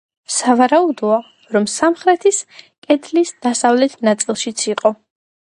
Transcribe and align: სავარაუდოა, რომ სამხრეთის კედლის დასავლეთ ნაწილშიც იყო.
სავარაუდოა, 0.35 1.19
რომ 1.57 1.67
სამხრეთის 1.73 2.41
კედლის 2.87 3.35
დასავლეთ 3.47 3.97
ნაწილშიც 4.11 4.69
იყო. 4.73 4.97